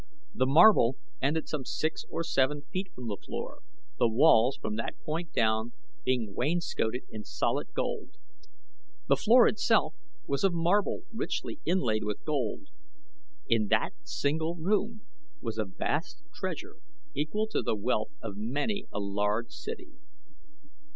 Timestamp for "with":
12.03-12.25